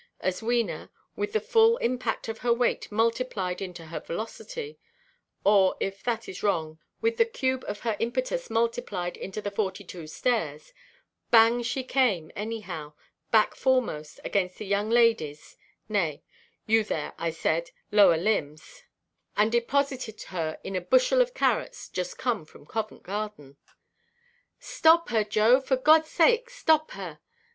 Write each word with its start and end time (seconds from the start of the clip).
as 0.19 0.41
Wena, 0.41 0.89
with 1.15 1.31
the 1.33 1.39
full 1.39 1.77
impact 1.77 2.27
of 2.27 2.39
her 2.39 2.51
weight 2.51 2.91
multiplied 2.91 3.61
into 3.61 3.85
her 3.85 3.99
velocity; 3.99 4.79
or, 5.43 5.77
if 5.79 6.01
that 6.01 6.27
is 6.27 6.41
wrong, 6.41 6.79
with 7.01 7.17
the 7.17 7.23
cube 7.25 7.63
of 7.67 7.81
her 7.81 7.95
impetus 7.99 8.49
multiplied 8.49 9.15
into 9.15 9.43
the 9.43 9.51
forty–two 9.51 10.07
stairs—bang 10.07 11.61
she 11.61 11.83
came 11.83 12.31
anyhow, 12.35 12.93
back–foremost, 13.29 14.19
against 14.23 14.57
the 14.57 14.65
young 14.65 14.89
ladyʼs—nay, 14.89 16.23
you 16.65 16.83
there, 16.83 17.13
I 17.19 17.29
said, 17.29 17.69
"lower 17.91 18.17
limbs"—and 18.17 19.51
deposited 19.51 20.19
her 20.23 20.57
in 20.63 20.75
a 20.75 20.81
bushel 20.81 21.21
of 21.21 21.35
carrots, 21.35 21.87
just 21.87 22.17
come 22.17 22.43
from 22.45 22.65
Covent 22.65 23.03
Garden. 23.03 23.55
"Stop 24.57 25.09
her, 25.09 25.23
Joe, 25.23 25.61
for 25.61 25.77
Godʼs 25.77 26.05
sake, 26.07 26.49
stop 26.49 26.89
her!" 26.93 27.19